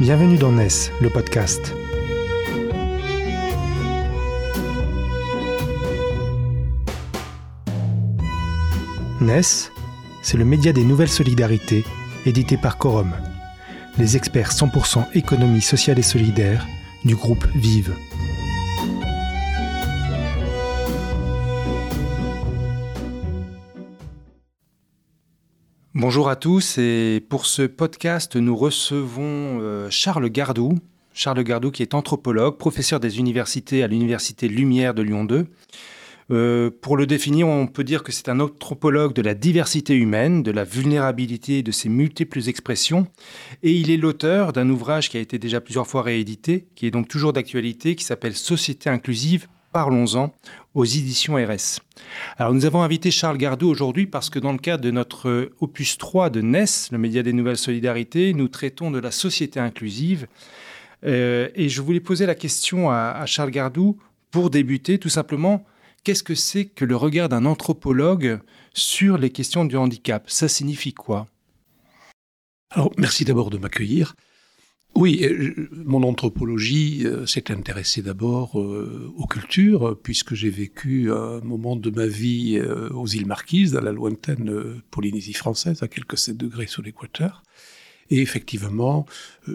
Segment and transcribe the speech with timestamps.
[0.00, 1.74] Bienvenue dans NES, le podcast.
[9.20, 9.40] NES,
[10.22, 11.82] c'est le média des nouvelles solidarités,
[12.26, 13.12] édité par Corum,
[13.98, 16.64] les experts 100% économie sociale et solidaire
[17.04, 17.92] du groupe Vive.
[26.08, 30.78] Bonjour à tous et pour ce podcast, nous recevons euh, Charles Gardou.
[31.12, 35.46] Charles Gardou qui est anthropologue, professeur des universités à l'Université Lumière de Lyon 2.
[36.30, 40.42] Euh, pour le définir, on peut dire que c'est un anthropologue de la diversité humaine,
[40.42, 43.06] de la vulnérabilité de ses multiples expressions.
[43.62, 46.90] Et il est l'auteur d'un ouvrage qui a été déjà plusieurs fois réédité, qui est
[46.90, 49.46] donc toujours d'actualité, qui s'appelle Société inclusive,
[49.78, 50.34] parlons-en,
[50.74, 51.78] aux éditions RS.
[52.36, 55.98] Alors nous avons invité Charles Gardou aujourd'hui parce que dans le cadre de notre opus
[55.98, 60.26] 3 de NES, le média des nouvelles solidarités, nous traitons de la société inclusive.
[61.06, 63.96] Euh, et je voulais poser la question à, Charles Gardou
[64.32, 65.64] pour débuter tout simplement,
[66.02, 68.40] qu'est-ce que c'est que le regard d'un anthropologue
[68.74, 70.24] sur les questions du handicap?
[70.28, 71.28] Ça signifie quoi?
[72.70, 74.16] Alors merci d'abord de m'accueillir.
[74.94, 81.40] Oui, euh, mon anthropologie euh, s'est intéressée d'abord euh, aux cultures, puisque j'ai vécu un
[81.40, 82.60] moment de ma vie
[82.92, 87.42] aux îles Marquises, dans la lointaine Polynésie française, à quelques 7 degrés sous l'équateur.
[88.10, 89.04] Et effectivement,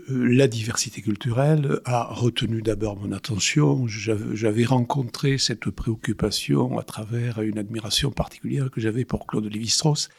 [0.08, 3.88] la diversité culturelle a retenu d'abord mon attention.
[3.88, 10.09] J'avais rencontré cette préoccupation à travers une admiration particulière que j'avais pour Claude Lévi-Strauss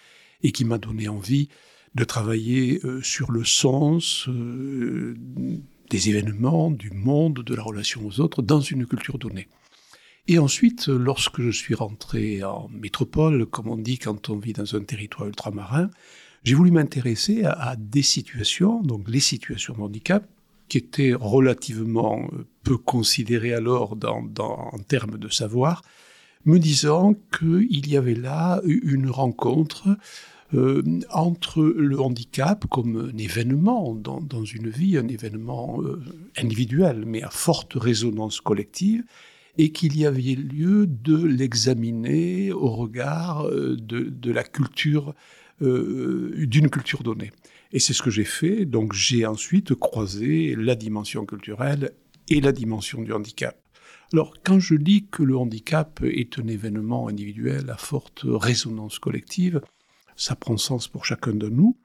[0.43, 1.49] et qui m'a donné envie
[1.95, 5.17] de travailler euh, sur le sens euh,
[5.91, 9.49] des événements, du monde, de la relation aux autres dans une culture donnée.
[10.27, 14.75] Et ensuite, lorsque je suis rentré en métropole, comme on dit quand on vit dans
[14.75, 15.91] un territoire ultramarin,
[16.45, 20.27] j'ai voulu m'intéresser à, des situations, donc les situations de handicap,
[20.69, 25.83] qui étaient relativement euh, peu considérées alors dans, en termes de savoir,
[26.47, 29.97] me disant qu'il y avait là une rencontre
[30.55, 36.01] euh, entre le handicap comme un événement dans, une vie, un événement euh,
[36.37, 39.05] individuel, mais à forte résonance collective,
[39.59, 45.15] et qu'il y avait lieu de l'examiner au regard euh, de la culture,
[45.61, 47.31] d'une culture donnée.
[47.73, 51.93] Et c'est ce que j'ai fait, donc j'ai ensuite croisé la dimension culturelle
[52.29, 53.57] et la dimension du handicap.
[54.13, 59.61] Alors, quand je dis que le handicap est un événement individuel à forte résonance collective,
[60.17, 61.77] ça prend sens pour chacun de nous.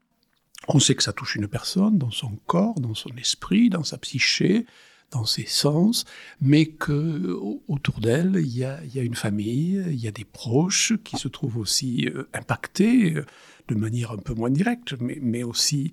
[0.68, 3.98] On sait que ça touche une personne dans son corps, dans son esprit, dans sa
[3.98, 4.66] psyché,
[5.10, 6.04] dans ses sens,
[6.40, 7.36] mais que
[7.68, 11.58] autour d'elle, il y, a, une famille, il y a des proches qui se trouvent
[11.58, 13.26] aussi euh, impactés euh,
[13.68, 15.92] de manière un peu moins directe, mais, aussi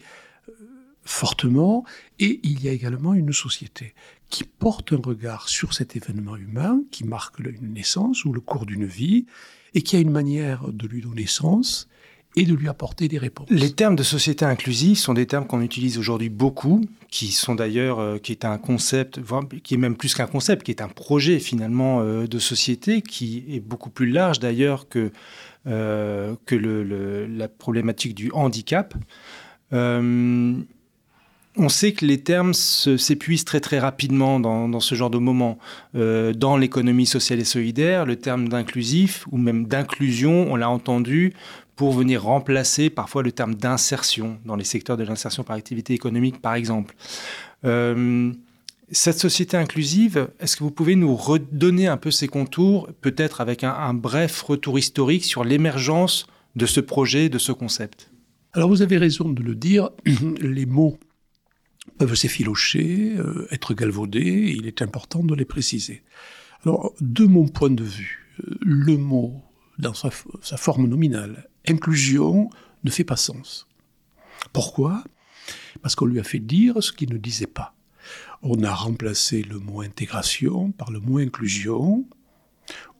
[0.50, 0.54] euh,
[1.04, 1.84] fortement,
[2.20, 3.94] et il y a également une société
[4.30, 8.66] qui porte un regard sur cet événement humain, qui marque une naissance ou le cours
[8.66, 9.26] d'une vie,
[9.74, 11.88] et qui a une manière de lui donner sens,
[12.38, 13.48] et de lui apporter des réponses.
[13.50, 18.00] Les termes de société inclusive sont des termes qu'on utilise aujourd'hui beaucoup, qui sont d'ailleurs,
[18.00, 19.20] euh, qui est un concept,
[19.64, 23.44] qui est même plus qu'un concept, qui est un projet finalement euh, de société, qui
[23.50, 25.12] est beaucoup plus large d'ailleurs que,
[25.66, 28.94] euh, que la problématique du handicap.
[31.60, 35.58] on sait que les termes s'épuisent très très rapidement dans, dans, ce genre de moment.
[35.96, 41.34] dans l'économie sociale et solidaire, le terme d'inclusif ou même d'inclusion, on l'a entendu
[41.78, 46.42] pour venir remplacer parfois le terme d'insertion dans les secteurs de l'insertion par activité économique,
[46.42, 46.96] par exemple.
[47.66, 48.34] Euh,
[48.92, 53.64] cette société inclusive, est-ce que vous pouvez nous redonner un peu ses contours, peut-être avec
[53.64, 58.12] un, bref retour historique sur l'émergence de ce projet, de ce concept?
[58.54, 59.92] Alors vous avez raison de le dire,
[60.42, 60.98] les mots
[62.00, 66.02] peuvent s'effilocher, euh, être galvaudés, il est important de les préciser.
[66.66, 69.44] Alors, de mon point de vue, euh, le mot,
[69.78, 72.50] dans sa forme nominale, inclusion
[72.84, 73.68] ne fait pas sens.
[74.54, 75.04] Pourquoi?
[75.82, 77.76] Parce qu'on lui a fait dire ce qu'il ne disait pas.
[78.42, 82.06] On a remplacé le mot intégration par le mot inclusion,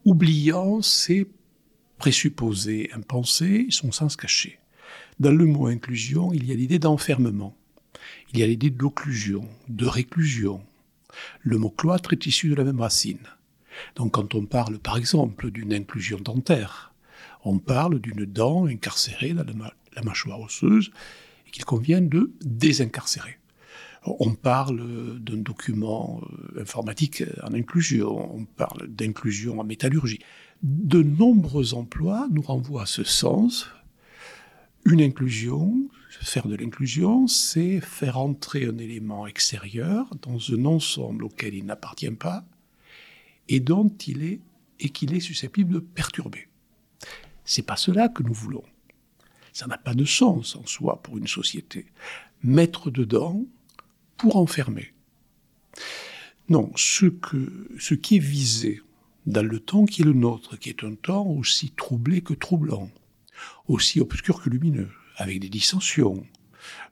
[0.04, 1.26] oubliant ses
[1.98, 4.58] présupposés impensés, son sens caché.
[5.20, 7.56] Dans le mot inclusion, il y a l'idée d'enfermement,
[8.32, 10.62] il y a l'idée d'occlusion, de réclusion.
[11.40, 13.26] Le mot cloître est issu de la même racine.
[13.96, 16.92] Donc quand on parle par exemple d'une inclusion dentaire,
[17.44, 20.90] on parle d'une dent incarcérée dans la, mâchoire osseuse
[21.46, 23.38] et qu'il convient de désincarcérer.
[24.06, 30.20] On parle d'un document euh, informatique en inclusion, on parle d'inclusion en métallurgie.
[30.62, 33.68] De nombreux emplois nous renvoient à ce sens,
[34.84, 41.54] Une inclusion, faire de l'inclusion, c'est faire entrer un élément extérieur dans un ensemble auquel
[41.54, 42.44] il n'appartient pas
[43.48, 44.40] et dont il est
[44.80, 46.47] et qu'il est susceptible de perturber.
[47.48, 48.64] C'est pas cela que nous voulons.
[49.54, 51.86] Ça n'a pas de sens en soi pour une société.
[52.42, 53.42] Mettre dedans
[54.18, 54.92] pour enfermer.
[56.50, 57.06] Non, ce,
[57.94, 58.82] qui est visé
[59.24, 62.90] dans le temps qui est le nôtre, qui est un temps aussi troublé que troublant,
[63.66, 66.26] aussi obscur que lumineux, avec des dissensions,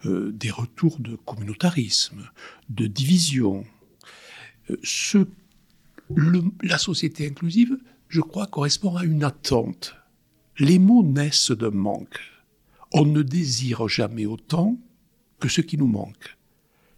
[0.06, 2.30] euh, des retours de communautarisme,
[2.70, 3.66] de division.
[4.70, 5.26] Euh,
[6.62, 7.76] la société inclusive,
[8.08, 9.96] je crois, correspond à une attente.
[10.58, 12.18] Les mots naissent d'un manque.
[12.92, 14.78] On ne désire jamais autant
[15.38, 16.36] que ce qui nous manque.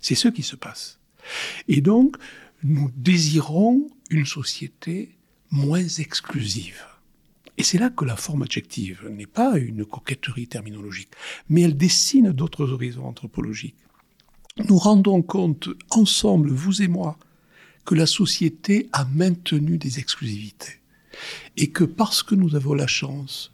[0.01, 1.01] C'est ce qui se passe.
[1.67, 2.17] Et donc,
[2.63, 5.17] nous désirons une société
[5.51, 6.85] moins exclusive.
[7.57, 11.11] Et c'est là que la forme adjective n'est pas une coquetterie terminologique,
[11.49, 13.75] mais elle dessine d'autres horizons anthropologiques.
[14.69, 17.19] Nous rendons compte ensemble, vous et moi,
[17.85, 20.78] que la société a maintenu des exclusivités.
[21.57, 23.53] Et que parce que nous avons la chance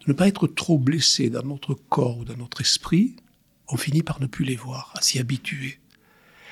[0.00, 3.16] de ne pas être trop blessés dans notre corps ou dans notre esprit,
[3.68, 5.78] on finit par ne plus les voir, à s'y habituer.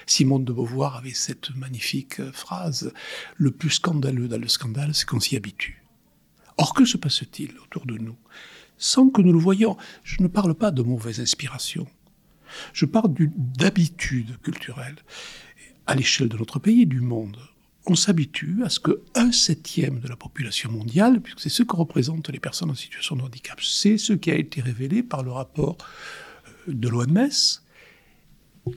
[0.07, 2.93] Simone de Beauvoir avait cette magnifique phrase
[3.37, 5.83] Le plus scandaleux dans le scandale, c'est qu'on s'y habitue.
[6.59, 8.17] Or, que se passe-t-il autour de nous?
[8.79, 11.87] Sans que nous le voyions, je ne parle pas de mauvaise inspiration.
[12.73, 14.97] Je parle d'habitude culturelle.
[15.87, 17.39] À l'échelle de notre pays et du monde,
[17.87, 21.77] on s'habitue à ce que un septième de la population mondiale, puisque c'est ce que
[21.77, 25.31] représentent les personnes en situation de handicap, c'est ce qui a été révélé par le
[25.31, 25.77] rapport
[26.69, 27.29] euh, de l'OMS,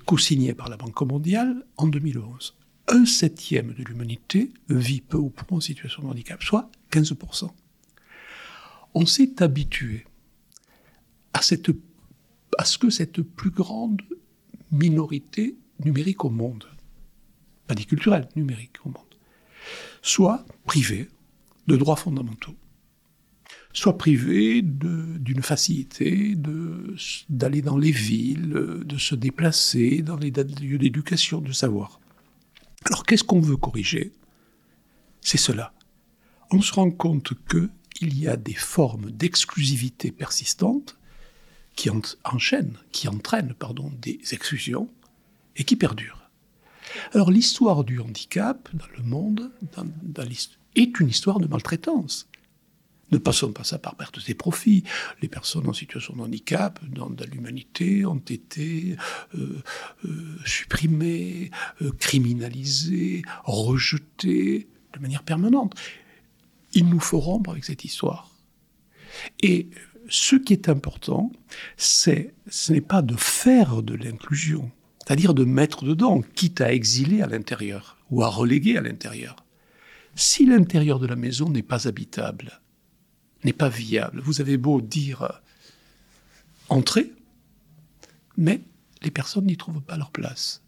[0.06, 2.56] co-signé par la Banque mondiale en 2011.
[2.88, 7.50] Un septième de l'humanité vit peu ou prou en situation de handicap, soit 15%
[8.94, 10.06] on s'est habitué
[11.34, 11.72] à, cette,
[12.58, 14.02] à ce que cette plus grande
[14.72, 16.66] minorité numérique au monde,
[17.70, 19.16] pas dit culturelle, numérique au monde,
[20.02, 21.08] soit privée
[21.68, 22.56] de droits fondamentaux,
[23.74, 26.36] soit privée d'une facilité
[27.30, 32.00] d'aller dans les villes, de se déplacer dans les lieux d'éducation, de savoir.
[32.86, 34.14] Alors qu'est-ce qu'on veut corriger?
[35.22, 35.72] C'est cela.
[36.50, 37.70] On se rend compte que
[38.02, 40.98] il y a des formes d'exclusivité persistantes
[41.76, 41.92] qui
[42.24, 44.90] enchaînent, qui entraînent pardon, des exclusions
[45.56, 46.19] et qui perdurent.
[47.14, 49.52] Alors l'histoire du handicap dans le monde
[50.76, 52.28] est une histoire de maltraitance.
[53.12, 54.84] Ne passons pas ça par perte des profits.
[55.24, 58.96] Les personnes en situation de handicap dans, l'humanité ont été
[59.34, 59.64] euh,
[60.06, 61.50] euh, supprimées,
[61.82, 65.76] euh, criminalisées, rejetées de manière permanente
[66.74, 68.30] il nous faut rompre avec cette histoire.
[69.42, 69.70] Et
[70.10, 71.32] ce qui est important,
[71.78, 74.72] c'est, ce n'est pas de faire de l'inclusion,
[75.10, 79.44] c'est-à-dire de mettre dedans, quitte à exiler à l'intérieur ou à reléguer à l'intérieur.
[80.14, 82.62] Si l'intérieur de la maison n'est pas habitable,
[83.44, 85.30] n'est pas viable, vous avez beau dire euh,
[86.70, 87.12] entrez,
[88.38, 88.62] mais
[89.02, 90.62] les personnes n'y trouvent pas leur place.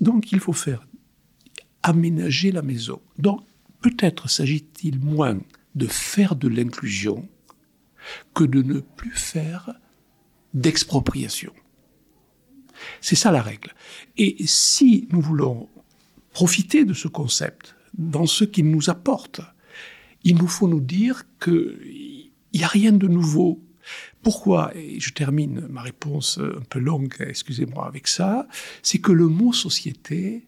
[0.00, 0.86] Donc il faut faire
[1.82, 3.02] aménager la maison.
[3.18, 3.42] Donc
[3.80, 5.40] Peut-être s'agit-il moins
[5.74, 7.28] de faire de l'inclusion
[8.34, 9.74] que de ne plus faire
[10.54, 11.52] d'expropriation.
[13.00, 13.74] C'est ça la règle.
[14.16, 15.68] Et si nous voulons
[16.32, 19.40] profiter de ce concept dans ce qu'il nous apporte,
[20.24, 23.62] il nous faut nous dire qu'il n'y a rien de nouveau.
[24.22, 28.46] Pourquoi Et je termine ma réponse un peu longue, excusez-moi avec ça,
[28.82, 30.46] c'est que le mot société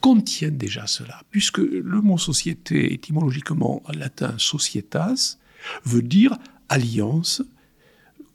[0.00, 5.38] contiennent déjà cela, puisque le mot société, étymologiquement en latin societas,
[5.84, 6.38] veut dire
[6.68, 7.42] alliance,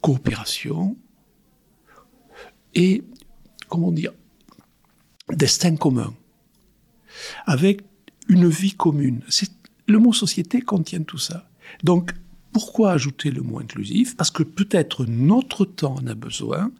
[0.01, 0.97] coopération
[2.73, 3.03] et,
[3.71, 4.13] comment dire,
[5.29, 6.13] destin commun,
[7.45, 7.81] avec
[8.27, 9.21] une vie commune.
[9.87, 11.49] Le mot société contient tout ça.
[11.83, 12.11] Donc,
[12.53, 14.15] pourquoi ajouter le mot inclusif?
[14.15, 16.71] Parce que peut-être notre temps en a besoin,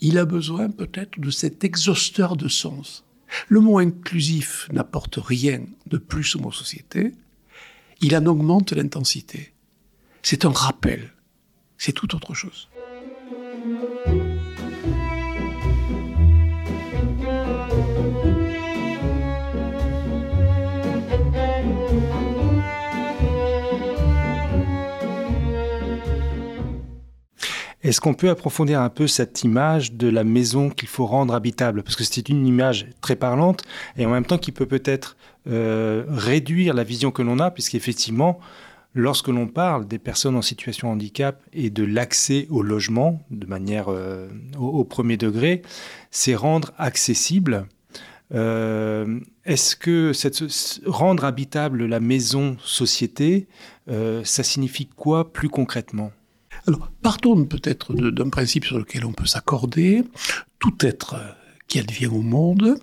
[0.00, 3.04] il a besoin peut-être de cet exhausteur de sens
[3.48, 7.12] le mot inclusif n'apporte rien de plus au mot société,
[8.00, 9.52] il en augmente l'intensité.
[10.22, 11.12] C'est un rappel,
[11.76, 12.68] c'est tout autre chose.
[27.88, 31.82] Est-ce qu'on peut approfondir un peu cette image de la maison qu'il faut rendre habitable?
[31.82, 33.62] Parce que c'est une image très parlante
[33.96, 35.16] et en même temps qui peut peut-être
[35.48, 38.40] euh, réduire la vision que l'on a, puisqu'effectivement,
[38.92, 43.46] lorsque l'on parle des personnes en situation de handicap et de l'accès au logement de
[43.46, 44.28] manière euh,
[44.58, 45.62] au, premier degré,
[46.10, 47.68] c'est rendre accessible.
[48.34, 50.12] Euh, est-ce que
[50.84, 53.48] rendre habitable la maison société,
[54.24, 56.12] ça signifie quoi plus concrètement?
[56.68, 60.04] Alors, partons peut-être d'un principe sur lequel on peut s'accorder.
[60.58, 61.16] Tout être
[61.66, 62.78] qui advient au monde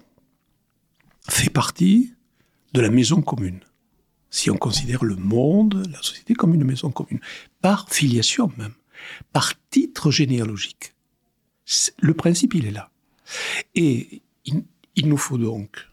[1.30, 2.12] fait partie
[2.74, 3.60] de la maison commune
[4.32, 7.20] si on considère le monde, la société comme une maison commune,
[7.62, 8.74] par filiation même,
[9.32, 10.96] par titre généalogique.
[12.00, 12.90] Le principe, il est là.
[13.76, 15.88] Et il, nous faut donc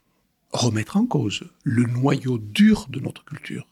[0.51, 3.67] remettre en cause le noyau dur de notre culture.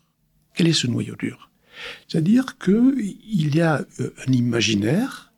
[0.55, 1.50] Quel est ce noyau dur?
[2.09, 5.33] C'est-à-dire qu'il y a euh, un imaginaire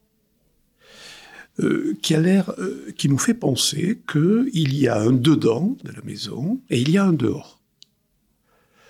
[1.61, 6.81] euh, euh, qui nous fait penser qu'il y a un dedans de la maison et
[6.81, 7.61] il y a un dehors.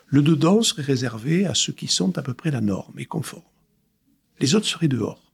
[0.07, 3.43] Le dedans serait réservé à ceux qui sont à peu près la norme et conformes.
[4.41, 5.33] Les autres seraient dehors.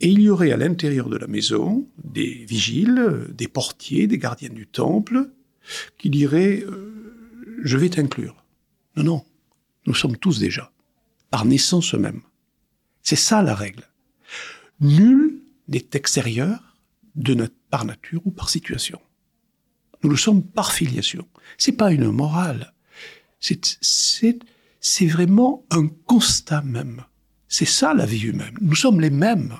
[0.00, 4.48] Et il y aurait à l'intérieur de la maison des vigiles, des portiers, des gardiens
[4.48, 5.30] du temple,
[5.98, 6.64] qui diraient
[7.62, 8.44] Je vais t'inclure.
[8.96, 9.24] Non, non,
[9.86, 10.71] nous sommes tous déjà,
[11.32, 12.20] par naissance même.
[13.02, 13.88] C'est ça la règle.
[14.80, 16.76] Nul n'est extérieur
[17.14, 19.00] de par nature ou par situation.
[20.02, 21.26] Nous le sommes par filiation.
[21.56, 22.74] C'est pas une morale.
[23.40, 27.02] C'est vraiment un constat même.
[27.48, 28.58] C'est ça la vie humaine.
[28.60, 29.56] Nous sommes les mêmes.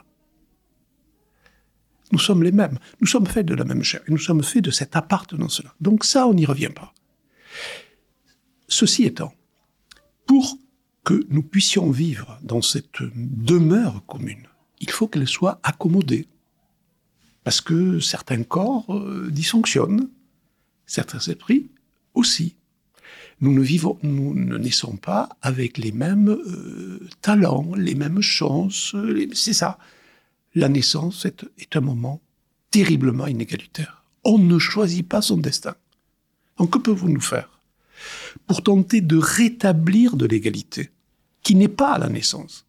[2.12, 2.78] Nous sommes les mêmes.
[3.00, 4.02] Nous sommes faits de la même chair.
[4.08, 5.74] nous sommes faits de cette appartenance-là.
[5.80, 6.92] Donc ça, on n'y revient pas.
[8.68, 9.32] Ceci étant,
[10.26, 10.58] pour
[11.04, 14.46] que nous puissions vivre dans cette demeure commune,
[14.80, 16.28] il faut qu'elle soit accommodée.
[17.44, 20.08] Parce que certains corps euh, dysfonctionnent,
[20.86, 21.70] certains esprits
[22.14, 22.56] aussi
[23.42, 28.94] nous ne vivons, nous ne naissons pas avec les mêmes euh, talents, les mêmes chances.
[29.34, 29.78] C'est ça.
[30.54, 32.22] La naissance est, est, un moment
[32.70, 34.04] terriblement inégalitaire.
[34.22, 35.74] On ne choisit pas son destin.
[36.56, 37.60] Donc que pouvons-nous faire
[38.46, 40.90] pour tenter de rétablir de l'égalité,
[41.42, 42.66] qui n'est pas à la naissance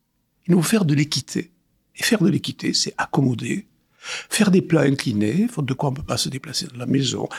[0.48, 1.51] Il nous faut faire de l'équité.
[1.96, 3.68] Et faire de l'équité, c'est accommoder,
[4.00, 6.88] faire des plats inclinés, faute de quoi on ne peut pas se déplacer dans la
[6.88, 7.30] maison.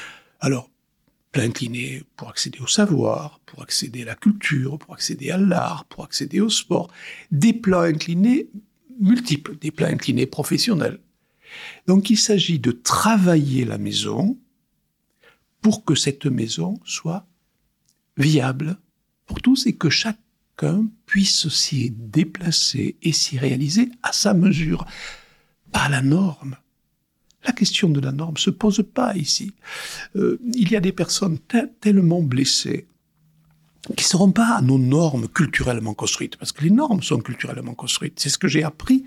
[0.41, 0.71] Alors,
[1.41, 6.05] incliné pour accéder au savoir, pour accéder à la culture, pour accéder à l'art, pour
[6.05, 6.91] accéder au sport.
[7.31, 8.49] Des plans inclinés
[9.01, 11.01] multiples, des plans inclinés professionnels.
[11.87, 14.39] Donc il s'agit de travailler la maison
[15.61, 17.27] pour que cette maison soit
[18.17, 18.77] viable
[19.27, 19.91] pour tous et que
[20.57, 24.87] chacun puisse s'y déplacer et s'y réaliser à sa mesure,
[25.73, 26.57] pas la norme.
[27.45, 29.53] La question de la norme se pose pas ici.
[30.17, 31.39] Euh, il y a des personnes
[31.81, 32.87] tellement blessées
[33.97, 37.75] qui ne seront pas à nos normes culturellement construites, parce que les normes sont culturellement
[37.75, 38.19] construites.
[38.19, 39.05] C'est ce que j'ai appris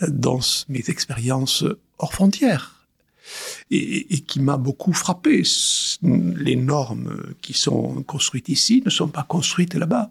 [0.00, 1.64] euh, dans mes expériences
[1.98, 2.86] hors frontières
[3.70, 5.42] et, et qui m'a beaucoup frappé.
[6.00, 10.10] Les normes qui sont construites ici ne sont pas construites là-bas.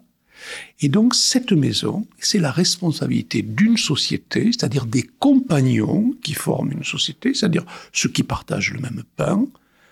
[0.80, 6.84] Et donc cette maison, c'est la responsabilité d'une société, c'est-à-dire des compagnons qui forment une
[6.84, 9.46] société, c'est-à-dire ceux qui partagent le même pain,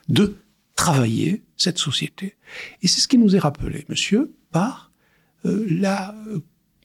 [0.08, 0.36] de
[0.74, 2.34] travailler cette société.
[2.82, 4.90] Et c'est ce qui nous est rappelé, monsieur, par
[5.44, 6.40] euh, la euh,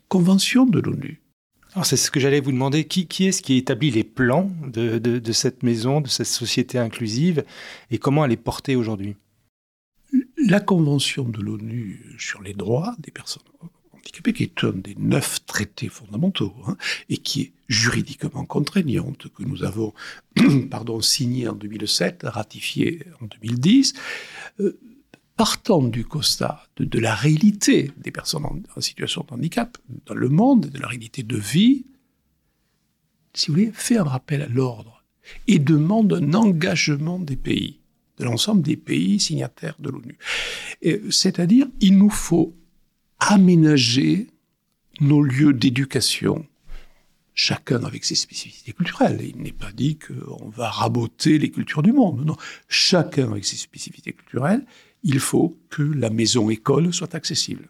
[0.09, 1.19] Convention de l'ONU.
[1.73, 2.85] Alors c'est ce que j'allais vous demander.
[2.85, 7.43] Qui, est-ce qui établit les plans de, de cette maison, de cette société inclusive,
[7.91, 9.17] et comment elle est portée aujourd'hui?
[10.37, 13.43] La Convention de l'ONU sur les droits des personnes
[13.91, 16.77] handicapées, qui est un des neuf traités fondamentaux, hein,
[17.09, 19.93] et qui est juridiquement contraignante, que nous avons
[20.69, 23.93] pardon, signé en 2007, ratifié en 2010,
[24.59, 24.79] euh,
[25.35, 30.67] partant du constat de, la réalité des personnes en, situation de handicap dans le monde,
[30.67, 31.85] de la réalité de vie,
[33.33, 35.03] si vous voulez, fait un rappel à l'ordre
[35.47, 37.79] et demande un engagement des pays
[38.17, 40.17] de l'ensemble des pays signataires de l'ONU.
[41.09, 42.55] C'est-à-dire, il nous faut
[43.19, 44.27] aménager
[44.99, 46.45] nos lieux d'éducation,
[47.33, 49.21] chacun avec ses spécificités culturelles.
[49.23, 52.25] Il n'est pas dit qu'on va raboter les cultures du monde.
[52.25, 52.35] Non,
[52.67, 54.65] chacun avec ses spécificités culturelles.
[55.03, 57.69] Il faut que la maison école soit accessible,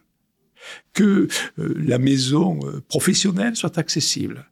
[0.94, 1.28] que
[1.60, 4.50] euh, la maison euh, professionnelle soit accessible.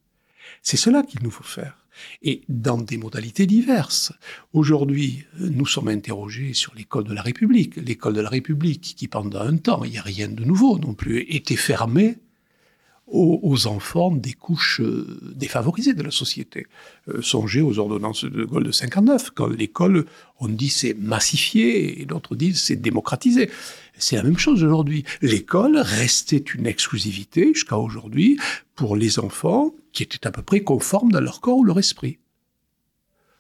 [0.62, 1.85] C'est cela qu'il nous faut faire
[2.22, 4.14] et dans des modalités diverses.
[4.54, 7.76] Aujourd'hui, nous sommes interrogés sur l'école de la République.
[7.78, 10.94] L'école de la République qui, pendant un temps, il n'y a rien de nouveau non
[10.94, 12.18] plus, était fermée
[13.08, 16.66] aux, enfants des couches euh, défavorisées de la société.
[17.08, 20.06] Euh, songez aux ordonnances de Gaulle de 59, quand l'école,
[20.40, 23.52] on dit c'est massifié et d'autres disent c'est démocratisé.
[23.98, 25.06] C'est la même chose aujourd'hui.
[25.22, 28.40] L'école restait une exclusivité jusqu'à aujourd'hui
[28.74, 32.18] pour les enfants qui étaient à peu près conformes dans leur corps ou leur esprit.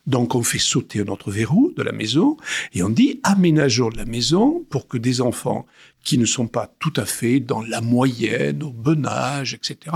[0.07, 2.38] Donc on fait sauter notre verrou de la maison
[2.74, 5.65] et on dit aménageons la maison pour que des enfants
[6.03, 9.95] qui ne sont pas tout à fait dans la moyenne, au bon âge, etc.,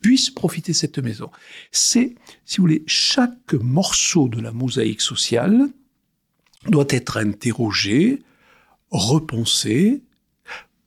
[0.00, 1.30] puissent profiter de cette maison.
[1.70, 2.14] C'est,
[2.46, 5.68] si vous voulez, chaque morceau de la mosaïque sociale
[6.66, 8.22] doit être interrogé,
[8.90, 10.02] repensé,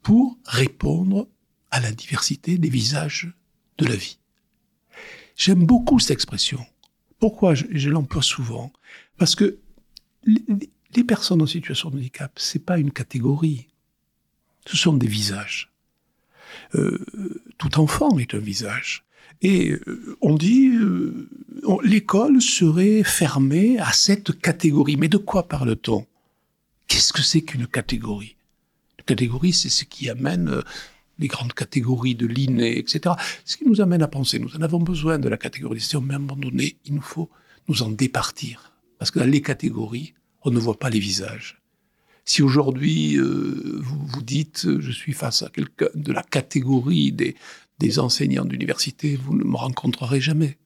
[0.01, 1.27] pour répondre
[1.71, 3.31] à la diversité des visages
[3.77, 4.17] de la vie.
[5.35, 6.63] J'aime beaucoup cette expression.
[7.23, 8.73] Pourquoi je, l'emploie souvent?
[9.17, 9.57] Parce que
[10.25, 13.67] les, personnes en situation de handicap, c'est pas une catégorie.
[14.65, 15.71] Ce sont des visages.
[16.75, 16.99] Euh,
[17.57, 19.05] tout enfant est un visage.
[19.41, 21.29] Et euh, on dit, euh,
[21.85, 24.97] l'école serait fermée à cette catégorie.
[24.97, 26.05] Mais de quoi parle-t-on?
[26.89, 28.35] Qu'est-ce que c'est qu'une catégorie?
[28.99, 30.61] Une catégorie, c'est ce qui amène
[31.20, 33.15] les grandes catégories de l'inné, etc.
[33.46, 36.17] Ce qui nous amène à penser, nous en avons besoin de la catégorisation, mais à
[36.17, 37.29] un moment donné, il nous faut
[37.67, 38.74] nous en départir.
[38.98, 41.62] Parce que dans les catégories, on ne voit pas les visages.
[42.25, 47.36] Si aujourd'hui, euh, vous vous dites, je suis face à quelqu'un de la catégorie des,
[47.79, 50.58] des enseignants d'université, vous ne me rencontrerez jamais.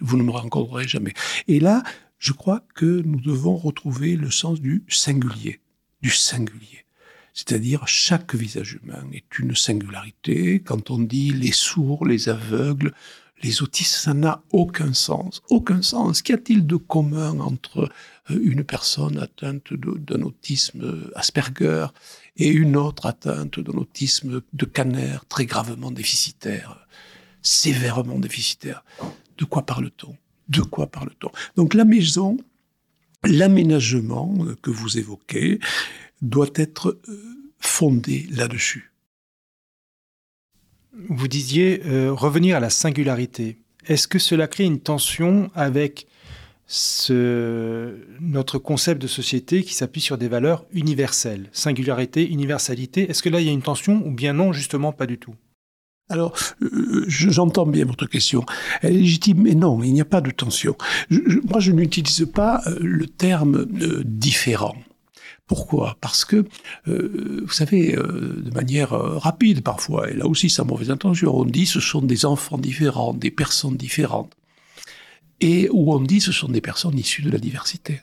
[0.00, 1.14] Vous ne me rencontrerez jamais.
[1.48, 1.82] Et là,
[2.18, 5.60] je crois que nous devons retrouver le sens du singulier,
[6.02, 6.84] du singulier.
[7.34, 10.60] C'est-à-dire chaque visage humain est une singularité.
[10.60, 12.92] Quand on dit les sourds, les aveugles,
[13.42, 15.42] les autistes, ça n'a aucun sens.
[15.48, 16.22] Aucun sens.
[16.22, 17.90] Qu'y a-t-il de commun entre
[18.30, 21.86] euh, une personne atteinte d'un autisme Asperger
[22.36, 26.86] et une autre atteinte d'un autisme de Kanner très gravement déficitaire,
[27.42, 28.84] sévèrement déficitaire?
[29.38, 30.16] De quoi parle-t-on?
[30.48, 31.30] De quoi parle-t-on?
[31.56, 32.36] Donc la maison,
[33.24, 35.60] l'aménagement que vous évoquez,
[36.22, 38.92] doit être euh, fondé là-dessus.
[41.08, 43.58] Vous disiez euh, revenir à la singularité.
[43.86, 46.06] Est-ce que cela crée une tension avec
[46.66, 51.48] ce, notre concept de société qui s'appuie sur des valeurs universelles?
[51.52, 55.06] Singularité, universalité, est-ce que là il y a une tension ou bien non, justement pas
[55.06, 55.34] du tout?
[56.08, 58.44] Alors, euh, j'entends bien votre question.
[58.82, 60.76] Elle est légitime, mais non, il n'y a pas de tension.
[61.48, 63.64] moi, je n'utilise pas le terme
[64.04, 64.74] différent.
[65.50, 65.96] Pourquoi?
[66.00, 66.44] Parce que,
[66.86, 71.36] euh, vous savez, euh, de manière euh, rapide parfois, et là aussi sans mauvaise intention,
[71.36, 74.32] on dit ce sont des enfants différents, des personnes différentes.
[75.40, 78.02] Et où on dit ce sont des personnes issues de la diversité.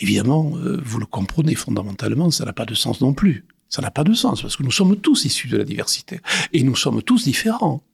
[0.00, 3.44] Évidemment, vous le comprenez fondamentalement, ça n'a pas de sens non plus.
[3.68, 6.20] Ça n'a pas de sens parce que nous sommes tous issus de la diversité
[6.52, 7.84] et nous sommes tous différents.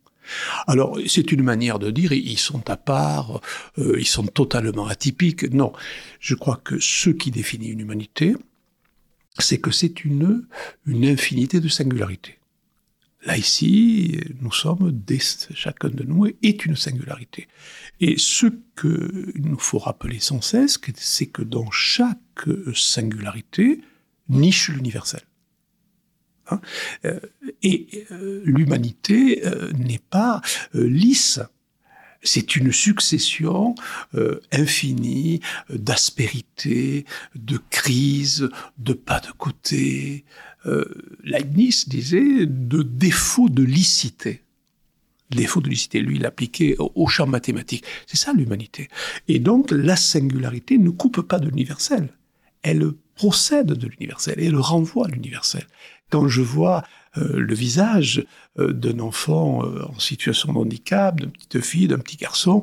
[0.66, 3.42] Alors, c'est une manière de dire, ils sont à part,
[3.76, 5.52] ils sont totalement atypiques.
[5.52, 5.74] Non,
[6.18, 8.36] je crois que ce qui définit une humanité,
[9.38, 10.46] c'est que c'est une,
[10.86, 12.38] une infinité de singularités.
[13.26, 15.18] Là, ici, nous sommes, des,
[15.54, 17.48] chacun de nous est une singularité.
[18.00, 22.18] Et ce que nous faut rappeler sans cesse, c'est que dans chaque
[22.74, 23.80] singularité
[24.28, 25.22] niche l'universel.
[26.50, 26.60] Hein?
[27.06, 27.18] Euh,
[27.62, 30.42] et euh, l'humanité euh, n'est pas
[30.74, 31.40] lisse
[32.24, 33.74] c'est une succession
[34.14, 40.24] euh, infinie d'aspérités, de crises, de pas de côté.
[40.66, 40.84] Euh,
[41.22, 44.40] Leibniz disait de défauts de licité.
[45.30, 47.84] Défaut de licité, lui, il appliquait au, champ mathématique.
[48.06, 48.88] C'est ça l'humanité.
[49.28, 52.08] Et donc, la singularité ne coupe pas de l'universel.
[52.62, 55.66] Elle procède de l'universel et elle renvoie à l'universel.
[56.14, 56.84] Quand je vois
[57.18, 58.24] euh, le visage
[58.60, 62.62] euh, d'un enfant euh, en situation de handicap, d'une petite fille, d'un petit garçon,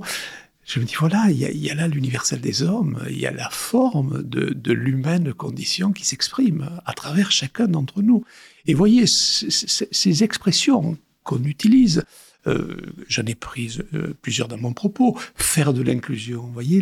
[0.63, 3.49] je me dis, voilà, il y a, là l'universel des hommes, il y a la
[3.49, 8.23] forme de, l'humaine condition qui s'exprime à travers chacun d'entre nous.
[8.67, 12.05] Et voyez, ces expressions qu'on utilise,
[12.45, 13.83] j'en ai prise
[14.21, 16.81] plusieurs dans mon propos, faire de l'inclusion, vous voyez,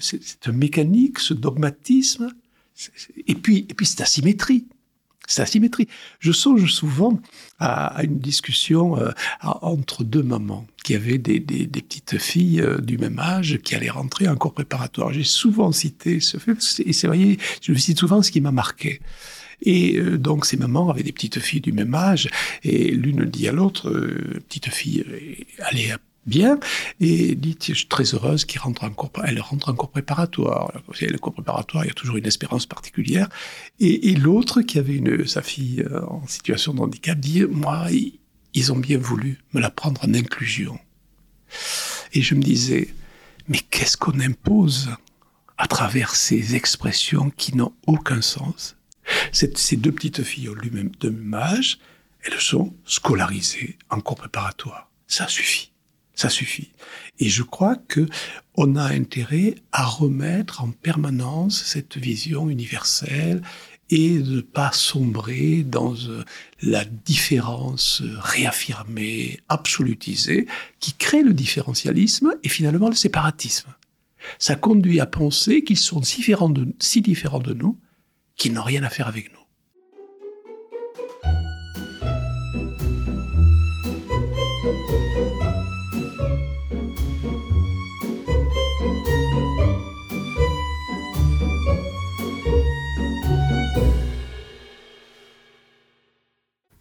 [0.00, 2.34] cette mécanique, ce dogmatisme,
[3.28, 4.66] et puis, et puis cette asymétrie.
[5.32, 5.88] C'est asymétrie.
[6.20, 7.18] Je songe souvent
[7.58, 13.18] à, une discussion euh, entre deux mamans qui avaient des, petites filles euh, du même
[13.18, 15.10] âge qui allaient rentrer en cours préparatoire.
[15.10, 19.00] J'ai souvent cité ce fait, et c'est vrai, je cite souvent ce qui m'a marqué.
[19.62, 22.28] Et euh, donc ces mamans avaient des petites filles du même âge,
[22.62, 23.90] et l'une dit à l'autre,
[24.48, 25.02] petite fille,
[25.60, 25.94] allez
[26.26, 26.60] bien
[27.00, 30.70] et dit je suis très heureuse qu'il rentre en cours elle rentre en cours préparatoire
[31.00, 33.28] le cours préparatoire il y a toujours une espérance particulière
[33.80, 38.20] et, l'autre qui avait une sa fille euh, en situation de handicap dit moi il,
[38.54, 40.78] ils ont bien voulu me l'apprendre en inclusion.
[42.12, 42.94] Et je me disais,
[43.48, 44.90] mais qu'est-ce qu'on impose
[45.58, 48.76] à travers ces expressions qui n'ont aucun sens?
[49.32, 51.78] Ces deux petites filles au même, de même âge,
[52.24, 54.90] elles sont scolarisées en cours préparatoire.
[55.08, 55.71] Ça suffit.
[56.14, 56.72] Ça suffit.
[57.18, 58.06] Et je crois que
[58.54, 63.42] on a intérêt à remettre en permanence cette vision universelle
[63.88, 66.24] et de ne pas sombrer dans euh,
[66.62, 70.46] la différence réaffirmée, absolutisée,
[70.80, 73.68] qui crée le différentialisme et finalement le séparatisme.
[74.38, 77.78] Ça conduit à penser qu'ils sont si différents de, si différents de nous
[78.36, 79.41] qu'ils n'ont rien à faire avec nous.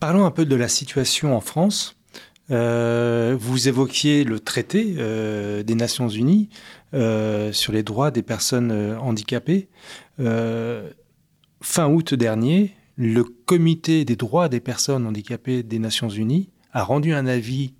[0.01, 1.95] Parlons un peu de la situation en France.
[2.49, 6.49] Euh, vous évoquiez le traité euh, des Nations Unies
[6.95, 9.69] euh, sur les droits des personnes handicapées.
[10.17, 17.13] fin août dernier, le Comité des droits des personnes handicapées des Nations Unies a rendu
[17.13, 17.75] un avis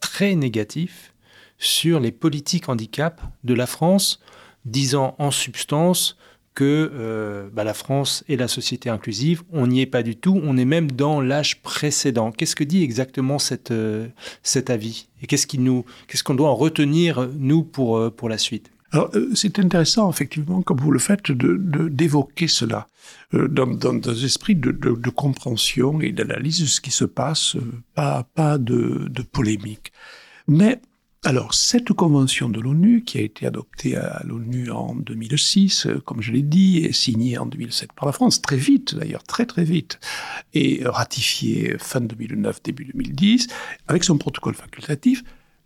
[0.00, 1.14] très négatif
[1.58, 4.18] sur les politiques handicap de la France,
[4.64, 6.16] disant en substance
[6.58, 10.40] que euh, bah, la France et la société inclusive, on n'y est pas du tout,
[10.42, 12.32] on est même dans l'âge précédent.
[12.32, 13.36] Qu'est-ce que dit exactement
[13.70, 14.08] euh,
[14.42, 15.06] cet avis?
[15.22, 18.72] Et qu'est-ce qu'on doit en retenir, nous, pour, euh, pour la suite?
[18.90, 22.88] Alors, c'est intéressant, effectivement, comme vous le faites, d'évoquer de, d'évoquer cela
[23.32, 27.54] dans, dans, dans, un esprit de, de compréhension et d'analyse de ce qui se passe,
[27.94, 29.92] pas, pas de, de polémique.
[30.48, 30.80] Mais
[31.24, 36.22] alors, cette convention de l'ONU, qui a été adoptée à l'ONU en 2006, euh, comme
[36.22, 39.64] je l'ai dit, et signée en 2007 par la France, très vite d'ailleurs, très très
[39.64, 39.98] vite,
[40.54, 43.48] et ratifiée fin 2009, début 2010,
[43.88, 45.24] avec son protocole facultatif,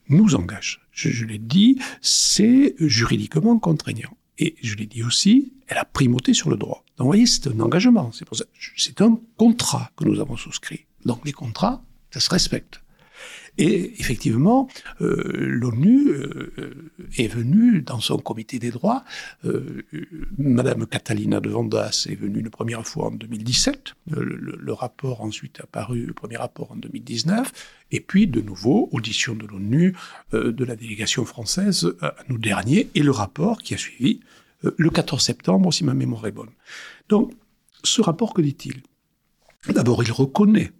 [0.08, 0.80] nous engage.
[0.90, 4.16] Je, l'ai dit, c'est juridiquement contraignant.
[4.38, 6.84] Et je l'ai dit aussi, elle a primauté sur le droit.
[6.96, 8.10] Donc vous voyez, c'est un engagement.
[8.12, 8.26] C'est
[8.76, 10.86] c'est un contrat que nous avons souscrit.
[11.04, 12.81] Donc les contrats, ça se respecte.
[13.58, 14.68] Et effectivement,
[15.02, 19.04] euh, l'ONU euh, est venue dans son comité des droits.
[19.44, 19.82] Euh,
[20.38, 23.94] Madame Catalina de Vandas est venue une première fois en 2017.
[24.10, 27.52] Le, rapport ensuite apparu, le premier rapport en 2019.
[27.90, 29.94] Et puis, de nouveau, audition de l'ONU,
[30.32, 34.20] de la délégation française à nous dernier, et le rapport qui a suivi
[34.62, 36.50] le 14 septembre, si ma mémoire est bonne.
[37.10, 37.32] Donc,
[37.84, 38.82] ce rapport, que dit-il?
[39.68, 40.72] D'abord, il reconnaît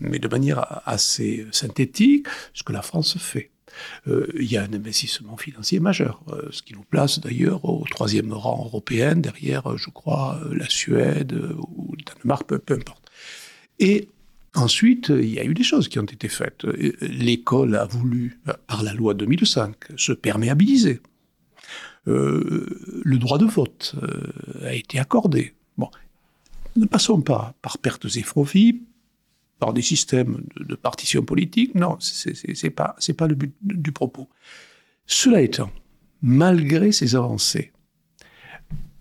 [0.00, 3.50] mais de manière assez synthétique, ce que la France fait.
[4.06, 7.84] Euh, il y a un investissement financier majeur, euh, ce qui nous place d'ailleurs au
[7.90, 13.10] troisième rang européen, derrière, je crois, la Suède ou le Danemark, peu, importe.
[13.78, 14.08] Et
[14.54, 16.64] ensuite, il y a eu des choses qui ont été faites.
[17.00, 21.00] L'école a voulu, par la loi 2005, se perméabiliser.
[22.08, 23.94] Euh, le droit de vote
[24.62, 25.54] a été accordé.
[25.78, 25.88] Bon,
[26.76, 28.82] ne passons pas par pertes et profits,
[29.62, 31.76] par des systèmes de, partition politique.
[31.76, 34.28] Non, c'est pas pas le but du propos.
[35.06, 35.70] Cela étant,
[36.20, 37.70] malgré ces avancées,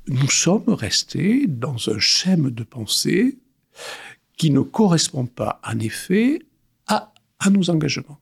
[0.07, 3.39] nous sommes restés dans un schème de pensée
[4.37, 6.43] qui ne correspond pas, en effet,
[6.85, 8.19] à, à nos engagements.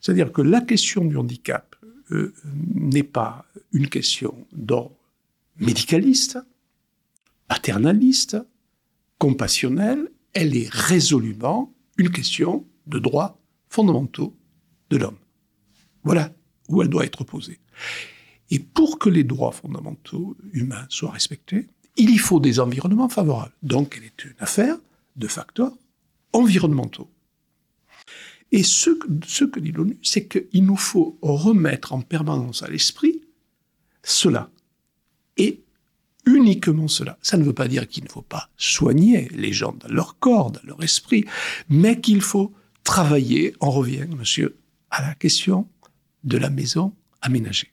[0.00, 1.76] C'est-à-dire que la question du handicap
[2.12, 2.32] euh,
[2.74, 4.96] n'est pas une question d'ordre
[5.58, 6.38] médicaliste,
[7.46, 8.38] paternaliste,
[9.18, 14.36] compassionnel, elle est résolument une question de droits fondamentaux
[14.88, 15.18] de l'homme.
[16.04, 16.32] Voilà
[16.68, 17.58] où elle doit être posée.
[18.50, 23.56] Et pour que les droits fondamentaux humains soient respectés, il y faut des environnements favorables.
[23.64, 24.76] Donc elle est une affaire
[25.16, 25.76] de facteurs
[26.32, 27.10] environnementaux.
[28.52, 33.22] Et ce, que dit l'ONU, c'est qu'il nous faut remettre en permanence à l'esprit
[34.04, 34.52] cela.
[35.36, 35.64] Et
[36.34, 37.18] uniquement cela.
[37.22, 40.50] Ça ne veut pas dire qu'il ne faut pas soigner les gens dans leur corps,
[40.50, 41.24] dans leur esprit,
[41.68, 42.52] mais qu'il faut
[42.84, 44.56] travailler, on revient, monsieur,
[44.90, 45.68] à la question
[46.24, 47.72] de la maison aménagée.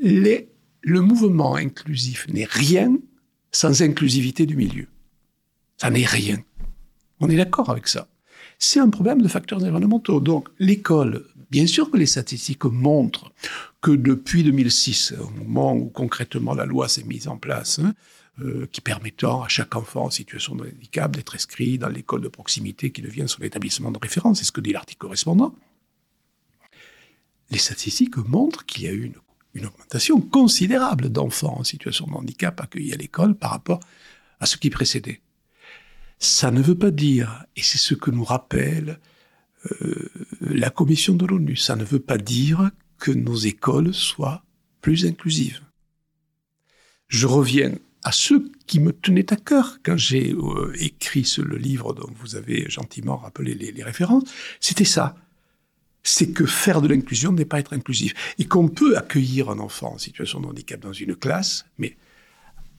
[0.00, 2.96] le mouvement inclusif n'est rien
[3.52, 4.86] sans inclusivité du milieu.
[5.76, 6.38] Ça n'est rien.
[7.20, 8.08] On est d'accord avec ça.
[8.58, 10.20] C'est un problème de facteurs environnementaux.
[10.20, 13.32] Donc, l'école Bien sûr que les statistiques montrent
[13.80, 17.94] que depuis 2006, au moment où concrètement la loi s'est mise en place, hein,
[18.40, 22.28] euh, qui permettant à chaque enfant en situation de handicap d'être inscrit dans l'école de
[22.28, 25.54] proximité qui devient son établissement de référence, c'est ce que dit l'article correspondant,
[27.50, 29.14] les statistiques montrent qu'il y a eu une,
[29.54, 33.80] une augmentation considérable d'enfants en situation de handicap accueillis à l'école par rapport
[34.38, 35.22] à ce qui précédait.
[36.18, 38.98] Ça ne veut pas dire, et c'est ce que nous rappelle
[39.82, 44.44] euh, la Commission de l'ONU, ça ne veut pas dire que nos écoles soient
[44.80, 45.60] plus inclusives.
[47.08, 48.34] Je reviens à ce
[48.66, 53.16] qui me tenait à cœur quand j'ai euh, écrit le livre dont vous avez gentiment
[53.16, 54.24] rappelé les, les références,
[54.60, 55.16] c'était ça.
[56.02, 58.14] C'est que faire de l'inclusion n'est pas être inclusif.
[58.38, 61.96] Et qu'on peut accueillir un enfant en situation de handicap dans une classe, mais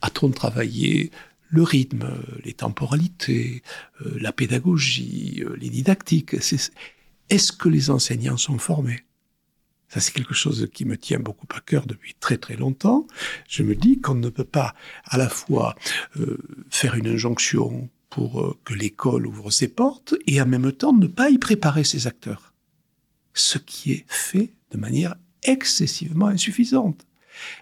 [0.02, 1.12] a-t-on travaillé
[1.50, 2.08] le rythme,
[2.44, 3.64] les temporalités,
[4.02, 6.36] euh, la pédagogie, euh, les didactiques
[7.30, 9.04] Est-ce que les enseignants sont formés?
[9.90, 13.08] Ça, c'est quelque chose qui me tient beaucoup à cœur depuis très très longtemps.
[13.48, 15.76] Je me dis qu'on ne peut pas à la fois
[16.20, 16.38] euh,
[16.70, 21.08] faire une injonction pour euh, que l'école ouvre ses portes et en même temps ne
[21.08, 22.54] pas y préparer ses acteurs.
[23.34, 27.08] Ce qui est fait de manière excessivement insuffisante.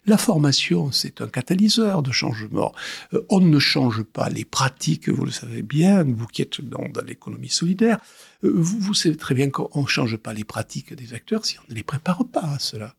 [0.05, 2.73] La formation, c'est un catalyseur de changement.
[3.13, 6.87] Euh, on ne change pas les pratiques, vous le savez bien, vous qui êtes dans,
[7.05, 7.99] l'économie solidaire,
[8.43, 11.63] euh, vous, savez très bien qu'on ne change pas les pratiques des acteurs si on
[11.69, 12.95] ne les prépare pas à cela.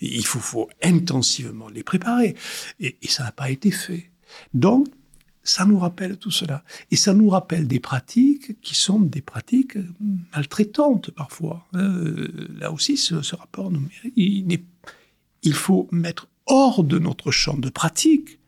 [0.00, 2.34] Il faut, intensivement les préparer.
[2.78, 4.10] Et, ça n'a pas été fait.
[4.54, 4.86] Donc,
[5.42, 6.64] ça nous rappelle tout cela.
[6.90, 9.76] Et ça nous rappelle des pratiques qui sont des pratiques
[10.34, 11.66] maltraitantes parfois.
[11.74, 13.70] Euh, là aussi, ce, ce rapport
[14.16, 14.64] il n'est
[15.42, 18.40] il faut mettre hors de notre champ de pratique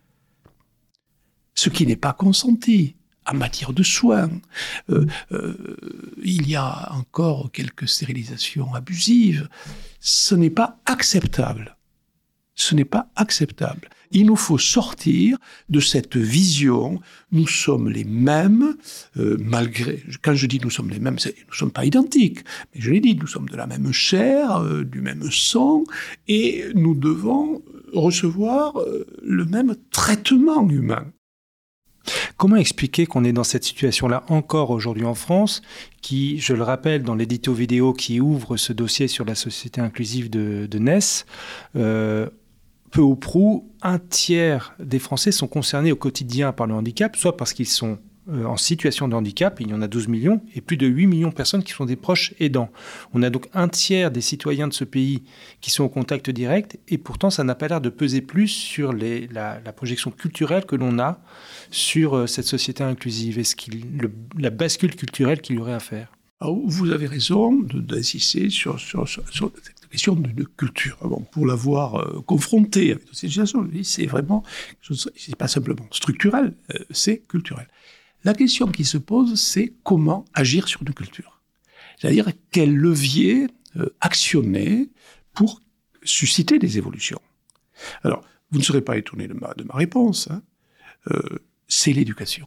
[1.55, 4.31] ce qui n'est pas consenti en matière de soins.
[4.91, 5.77] Euh, euh,
[6.23, 9.49] il y a encore quelques stérilisations abusives.
[10.01, 11.77] Ce n'est pas acceptable.
[12.55, 13.89] Ce n'est pas acceptable.
[14.13, 15.39] Il nous faut sortir
[15.71, 17.01] de cette vision.
[17.33, 18.77] Nous sommes les mêmes,
[19.17, 20.03] euh, malgré.
[20.21, 22.41] Quand je dis nous sommes les mêmes, nous ne sommes pas identiques.
[22.75, 25.85] Mais je l'ai dit, nous sommes de la même chair, euh, du même sang,
[26.29, 27.63] et nous devons
[27.95, 31.07] recevoir euh, le même traitement humain.
[32.37, 35.63] Comment expliquer qu'on est dans cette situation-là encore aujourd'hui en France,
[36.01, 40.29] qui, je le rappelle, dans l'édito vidéo qui ouvre ce dossier sur la société inclusive
[40.29, 40.99] de, de NES,
[42.93, 47.37] peu ou prou, un tiers des Français sont concernés au quotidien par le handicap, soit
[47.37, 50.61] parce qu'ils sont euh, en situation de handicap, il y en a 12 millions, et
[50.61, 52.71] plus de 8 millions de personnes qui sont des proches aidants.
[53.15, 55.25] On a donc un tiers des citoyens de ce pays
[55.61, 58.93] qui sont au contact direct, et pourtant ça n'a pas l'air de peser plus sur
[58.93, 61.19] la, projection culturelle que l'on a
[61.73, 63.57] sur euh, cette société inclusive, et ce
[64.39, 66.13] la bascule culturelle qu'il y aurait à faire?
[66.41, 69.53] vous avez raison d'insister sur, sur, sur, sur
[69.93, 70.97] question de, culture.
[71.03, 73.29] Bon, pour l'avoir euh, confronté avec toutes ces
[73.85, 74.43] c'est vraiment,
[75.17, 77.69] c'est pas simplement structurel, euh, c'est culturel.
[78.25, 81.43] La question qui se pose, c'est comment agir sur une culture.
[81.99, 84.89] C'est-à-dire quel levier euh, actionner
[85.35, 85.61] pour
[86.05, 87.21] susciter des évolutions.
[88.03, 90.29] Alors, vous ne serez pas étonné de ma, réponse.
[90.31, 90.43] Hein.
[91.69, 92.47] c'est l'éducation.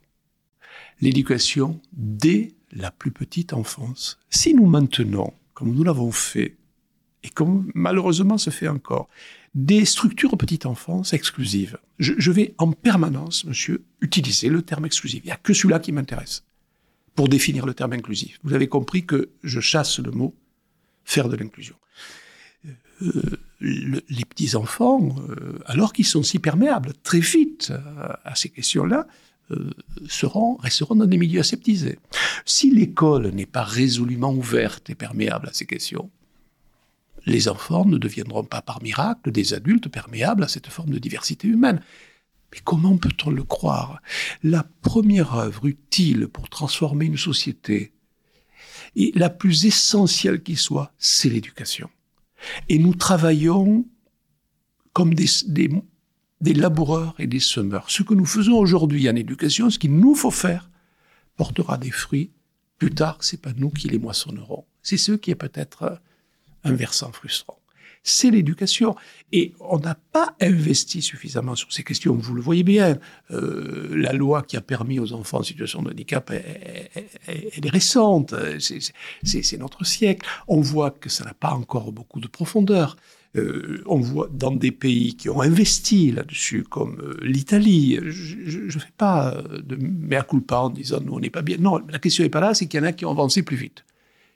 [1.02, 4.20] L'éducation dès la plus petite enfance.
[4.30, 6.58] Si nous maintenons, comme nous l'avons fait
[7.26, 9.10] et comme malheureusement se fait encore,
[9.56, 11.78] des structures petite enfance exclusives.
[11.98, 15.22] Je, vais en permanence, monsieur, utiliser le terme exclusif.
[15.24, 16.44] Il n'y a que celui-là qui m'intéresse
[17.16, 18.40] pour définir le terme inclusif.
[18.44, 20.36] Vous avez compris que je chasse le mot
[21.04, 21.76] faire de l'inclusion.
[23.02, 23.22] Euh,
[23.62, 27.74] les petits-enfants, euh, alors qu'ils sont si perméables très vite
[28.24, 29.08] à, ces questions-là,
[29.52, 29.72] euh,
[30.08, 31.98] seront, resteront dans des milieux aseptisés.
[32.46, 36.10] Si l'école n'est pas résolument ouverte et perméable à ces questions,
[37.26, 41.48] les enfants ne deviendront pas par miracle des adultes perméables à cette forme de diversité
[41.48, 41.82] humaine.
[42.52, 44.02] Mais comment peut-on le croire?
[44.44, 47.92] La première œuvre utile pour transformer une société,
[48.96, 51.90] et la plus essentielle qui soit, c'est l'éducation.
[52.70, 53.86] Et nous travaillons
[54.94, 57.92] comme des, des, laboureurs et des semeurs.
[57.92, 60.70] Ce que nous faisons aujourd'hui en éducation, ce qu'il nous faut faire,
[61.36, 62.32] portera des fruits.
[62.78, 64.66] Plus tard, c'est pas nous qui les moissonnerons.
[64.82, 66.00] C'est ce qui peut-être
[66.66, 67.58] un versant frustrant.
[68.08, 68.96] C'est l'éducation.
[69.32, 72.14] Et on n'a pas investi suffisamment sur ces questions.
[72.14, 73.00] Vous le voyez bien,
[73.32, 78.36] euh, la loi qui a permis aux enfants en situation de handicap, elle, est récente.
[78.60, 80.28] C'est notre siècle.
[80.48, 82.96] On voit que ça n'a pas encore beaucoup de profondeur.
[83.36, 88.70] Euh, on voit dans des pays qui ont investi là-dessus, comme euh, l'Italie, je ne
[88.70, 91.58] fais pas de mea culpa en disant nous on n'est pas bien.
[91.58, 93.58] Non, la question n'est pas là, c'est qu'il y en a qui ont avancé plus
[93.58, 93.84] vite.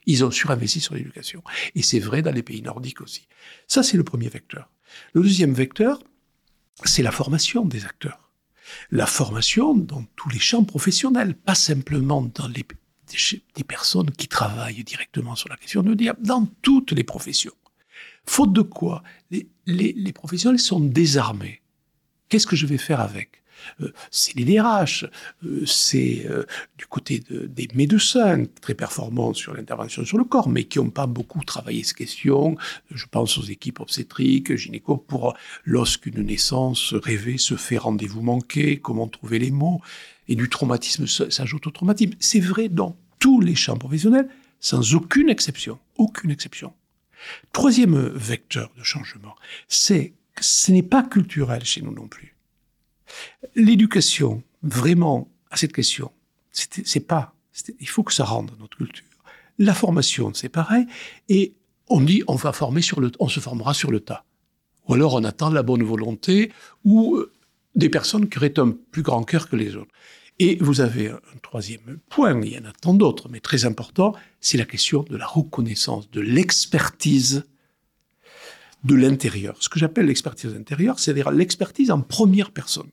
[0.06, 1.44] Ils ont surinvesti sur l'éducation.
[1.76, 3.28] Et c'est vrai dans les pays nordiques aussi.
[3.68, 4.70] Ça, c'est le premier vecteur.
[5.14, 6.02] Le deuxième vecteur,
[6.84, 8.32] c'est la formation des acteurs.
[8.92, 12.64] La formation dans tous les champs professionnels, pas simplement dans les
[13.56, 17.54] des personnes qui travaillent directement sur la question de dire dans toutes les professions.
[18.26, 19.04] Faute de quoi,
[19.66, 21.62] les, professionnels sont désarmés.
[22.28, 23.42] Qu'est-ce que je vais faire avec?
[24.12, 25.06] C'est les DRH,
[25.46, 26.46] euh, c'est euh,
[26.78, 31.08] du côté des médecins très performants sur l'intervention sur le corps, mais qui n'ont pas
[31.08, 32.58] beaucoup travaillé ces questions.
[32.92, 39.08] Je pense aux équipes obstétriques, gynéco, pour lorsqu'une naissance rêvée se fait rendez-vous manqué, comment
[39.08, 39.82] trouver les mots,
[40.28, 42.14] et du traumatisme s'ajoute au traumatisme.
[42.20, 46.74] C'est vrai dans tous les champs professionnels, sans aucune exception, aucune exception.
[47.52, 49.36] Troisième vecteur de changement,
[49.68, 52.36] c'est que ce n'est pas culturel chez nous non plus.
[53.56, 56.12] L'éducation, vraiment, à cette question,
[56.52, 57.34] c'est pas,
[57.80, 59.06] il faut que ça rende notre culture.
[59.58, 60.86] La formation, c'est pareil.
[61.28, 61.54] Et
[61.88, 64.24] on dit, on va former sur le, on se formera sur le tas.
[64.88, 66.52] Ou alors on attend la bonne volonté
[66.84, 67.32] ou euh,
[67.76, 69.92] des personnes qui auraient un plus grand cœur que les autres.
[70.40, 74.16] Et vous avez un troisième point, il y en a tant d'autres, mais très important,
[74.40, 77.46] c'est la question de la reconnaissance, de l'expertise
[78.86, 79.58] de l'intérieur.
[79.60, 82.90] Ce que j'appelle l'expertise intérieure, c'est-à-dire l'expertise en première personne.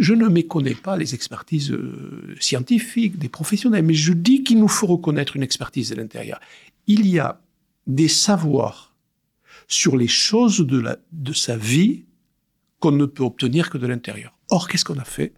[0.00, 4.68] Je ne méconnais pas les expertises euh, scientifiques, des professionnels, mais je dis qu'il nous
[4.68, 6.40] faut reconnaître une expertise de l'intérieur.
[6.86, 7.40] Il y a
[7.86, 8.94] des savoirs
[9.66, 12.04] sur les choses de, la, de sa vie
[12.80, 14.36] qu'on ne peut obtenir que de l'intérieur.
[14.50, 15.32] Or, qu'est-ce qu'on a fait?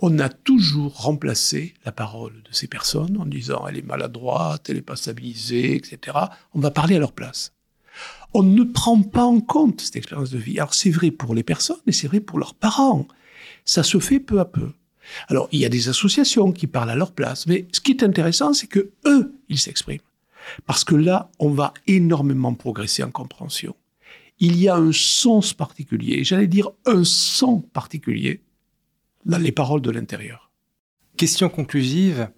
[0.00, 4.76] On a toujours remplacé la parole de ces personnes en disant elle est maladroite, elle
[4.76, 6.16] n'est pas stabilisée, etc.
[6.54, 7.52] On va parler à leur place.
[8.34, 10.58] On ne prend pas en compte cette expérience de vie.
[10.58, 13.08] Alors c'est vrai pour les personnes et c'est vrai pour leurs parents.
[13.66, 14.72] Ça se fait peu à peu.
[15.28, 18.02] Alors il y a des associations qui parlent à leur place, mais ce qui est
[18.02, 20.00] intéressant, c'est que eux, ils s'expriment.
[20.64, 23.74] Parce que là, on va énormément progresser en compréhension.
[24.38, 28.42] Il y a un sens particulier, j'allais dire un son particulier,
[29.26, 30.50] les paroles de l'intérieur.
[31.16, 32.28] Question conclusive.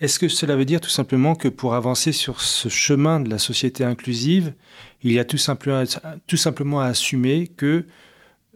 [0.00, 3.38] Est-ce que cela veut dire tout simplement que pour avancer sur ce chemin de la
[3.38, 4.54] société inclusive,
[5.02, 5.82] il y a tout simplement,
[6.28, 7.84] tout simplement à assumer que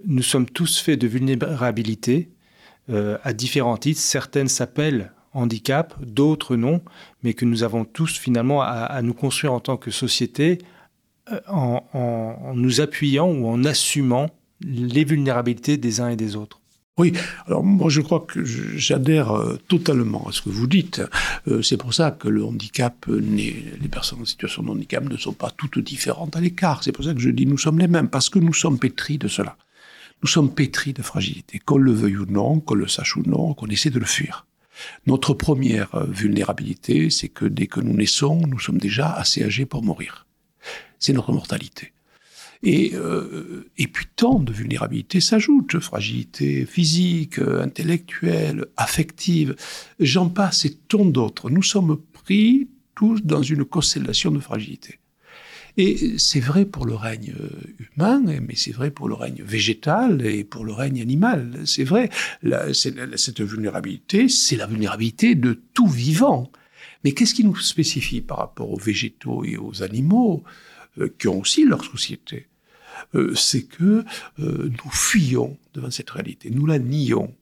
[0.06, 2.30] nous sommes tous faits de vulnérabilité
[2.90, 4.00] euh, à différents titres.
[4.00, 6.82] Certaines s'appellent handicap, d'autres non,
[7.22, 10.58] mais que nous avons tous finalement à, nous construire en tant que société
[11.30, 16.62] euh, en nous appuyant ou en assumant les vulnérabilités des uns et des autres.
[16.98, 17.14] Oui,
[17.46, 21.00] alors moi je crois que j'adhère euh, totalement à ce que vous dites.
[21.48, 25.32] Euh, c'est pour ça que le handicap, les personnes en situation de handicap ne sont
[25.32, 26.84] pas toutes différentes à l'écart.
[26.84, 29.16] C'est pour ça que je dis nous sommes les mêmes, parce que nous sommes pétris
[29.16, 29.56] de cela.
[30.22, 33.54] Nous sommes pétris de fragilité, qu'on le veuille ou non, qu'on le sache ou non,
[33.54, 34.46] qu'on essaie de le fuir.
[35.06, 39.66] Notre première euh, vulnérabilité, c'est que dès que nous naissons, nous sommes déjà assez âgés
[39.66, 40.26] pour mourir.
[40.98, 41.92] C'est notre mortalité.
[42.62, 49.56] Et, euh, et puis tant de vulnérabilités s'ajoutent, fragilité physique, intellectuelle, affective,
[49.98, 51.50] j'en passe et tant d'autres.
[51.50, 55.00] Nous sommes pris tous dans une constellation de fragilité.
[55.76, 57.34] Et c'est vrai pour le règne
[57.78, 61.60] humain, mais c'est vrai pour le règne végétal et pour le règne animal.
[61.64, 62.10] C'est vrai,
[62.72, 66.50] cette vulnérabilité, c'est la vulnérabilité de tout vivant.
[67.04, 70.44] Mais qu'est-ce qui nous spécifie par rapport aux végétaux et aux animaux,
[70.98, 72.48] euh, qui ont aussi leur société?
[73.14, 74.04] Euh, c'est que
[74.38, 77.34] euh, nous fuyons devant cette réalité, nous la nions.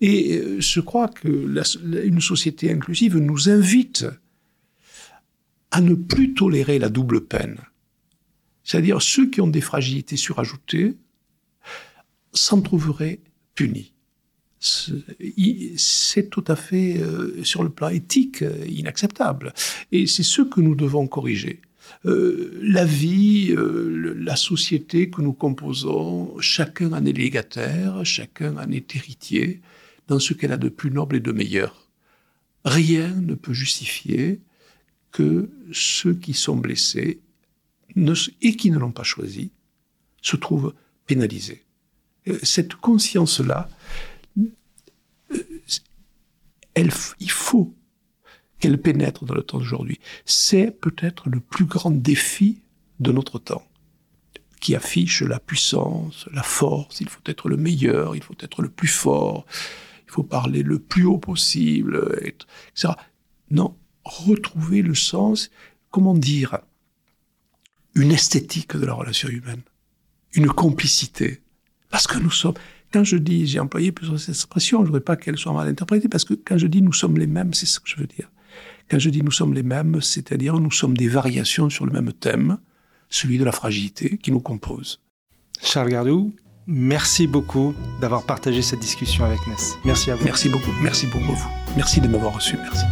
[0.00, 1.28] Et euh, je crois que
[2.04, 4.06] une société inclusive nous invite
[5.70, 7.58] à ne plus tolérer la double peine.
[8.64, 10.96] C'est-à-dire ceux qui ont des fragilités surajoutées
[12.32, 13.20] s'en trouveraient
[13.54, 13.92] punis.
[14.58, 17.00] C'est tout à fait,
[17.42, 19.54] sur le plan éthique, inacceptable.
[19.90, 21.62] Et c'est ce que nous devons corriger.
[22.06, 28.70] Euh, la vie, euh, la société que nous composons, chacun en est légataire, chacun en
[28.70, 29.60] est héritier
[30.08, 31.88] dans ce qu'elle a de plus noble et de meilleur.
[32.64, 34.40] Rien ne peut justifier
[35.12, 37.20] que ceux qui sont blessés
[38.40, 39.50] et qui ne l'ont pas choisi
[40.22, 40.74] se trouvent
[41.06, 41.64] pénalisés.
[42.28, 43.68] Euh, cette conscience-là,
[46.76, 47.74] il faut
[48.58, 49.98] qu'elle pénètre dans le temps d'aujourd'hui.
[50.24, 52.60] C'est peut-être le plus grand défi
[53.00, 53.66] de notre temps,
[54.60, 58.68] qui affiche la puissance, la force, il faut être le meilleur, il faut être le
[58.68, 59.46] plus fort,
[60.06, 62.92] il faut parler le plus haut possible, etc.
[63.50, 65.50] Non, retrouver le sens,
[65.90, 66.58] comment dire,
[67.94, 69.62] une esthétique de la relation humaine,
[70.32, 71.42] une complicité.
[71.90, 72.54] Parce que nous sommes,
[72.92, 76.08] quand je dis, j'ai employé plusieurs expressions, je ne voudrais pas qu'elles soient mal interprétées,
[76.08, 78.30] parce que quand je dis nous sommes les mêmes, c'est ce que je veux dire.
[78.90, 82.12] Quand je dis nous sommes les mêmes, c'est-à-dire nous sommes des variations sur le même
[82.12, 82.58] thème,
[83.08, 85.00] celui de la fragilité qui nous compose.
[85.62, 86.34] Charles Gardou,
[86.66, 89.74] merci beaucoup d'avoir partagé cette discussion avec Ness.
[89.84, 90.24] Merci à vous.
[90.24, 90.70] Merci beaucoup.
[90.82, 91.48] Merci beaucoup à vous.
[91.76, 92.56] Merci de m'avoir reçu.
[92.56, 92.84] Merci.